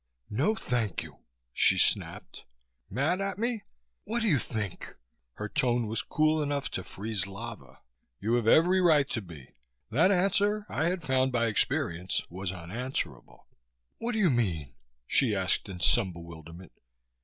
"No 0.31 0.55
thank 0.55 1.03
you!" 1.03 1.17
she 1.53 1.77
snapped. 1.77 2.43
"Mad 2.89 3.21
at 3.21 3.37
me?" 3.37 3.61
"What 4.03 4.23
do 4.23 4.27
you 4.27 4.39
think?" 4.39 4.95
Her 5.35 5.47
tone 5.47 5.85
was 5.85 6.01
cool 6.01 6.41
enough 6.41 6.71
to 6.71 6.83
freeze 6.83 7.27
lava. 7.27 7.81
"You 8.19 8.33
have 8.33 8.47
every 8.47 8.81
right 8.81 9.07
to 9.11 9.21
be!" 9.21 9.49
That 9.91 10.09
answer, 10.09 10.65
I 10.67 10.85
had 10.87 11.03
found 11.03 11.31
by 11.31 11.45
experience, 11.45 12.23
was 12.31 12.51
unanswerable. 12.51 13.45
"What 13.99 14.13
do 14.13 14.17
you 14.17 14.31
mean?" 14.31 14.73
she 15.05 15.35
asked 15.35 15.69
in 15.69 15.79
some 15.79 16.11
bewilderment. 16.13 16.71